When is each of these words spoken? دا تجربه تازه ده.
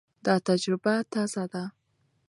دا 0.25 0.35
تجربه 0.47 0.93
تازه 1.13 1.43
ده. 1.51 1.63